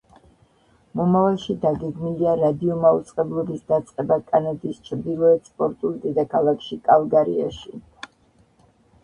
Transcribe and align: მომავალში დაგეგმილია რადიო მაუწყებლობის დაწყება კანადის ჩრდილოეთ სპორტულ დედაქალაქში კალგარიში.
მომავალში 0.99 1.55
დაგეგმილია 1.65 2.33
რადიო 2.43 2.77
მაუწყებლობის 2.85 3.61
დაწყება 3.73 4.17
კანადის 4.33 4.81
ჩრდილოეთ 4.89 5.53
სპორტულ 5.53 5.95
დედაქალაქში 6.09 6.81
კალგარიში. 6.91 7.81